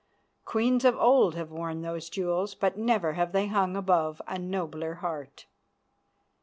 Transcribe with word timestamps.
Queens 0.45 0.83
of 0.83 0.95
old 0.97 1.35
have 1.35 1.51
worn 1.51 1.83
those 1.83 2.09
jewels, 2.09 2.55
but 2.55 2.75
never 2.75 3.13
have 3.13 3.33
they 3.33 3.45
hung 3.45 3.75
above 3.77 4.19
a 4.25 4.39
nobler 4.39 4.95
heart." 4.95 5.45